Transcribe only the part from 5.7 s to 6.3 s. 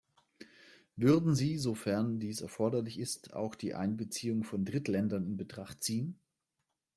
ziehen?